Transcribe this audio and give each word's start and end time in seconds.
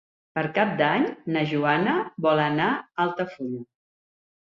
Per 0.37 0.43
Cap 0.55 0.71
d'Any 0.79 1.05
na 1.35 1.45
Joana 1.53 1.95
vol 2.29 2.45
anar 2.49 2.73
a 2.73 2.83
Altafulla. 3.07 3.67